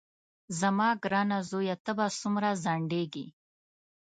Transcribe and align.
زما 0.59 0.89
ګرانه 1.03 1.37
زویه 1.49 1.75
ته 1.85 1.91
به 1.97 2.05
څومره 2.21 2.49
ځنډېږې. 2.63 3.25